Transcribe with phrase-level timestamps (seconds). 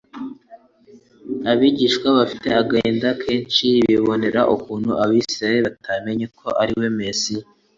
[1.51, 7.45] Abigishwa bafite agahinda kenshi bibonera ukuntu Abisiraeli batamenye ko ariwe Mesiya.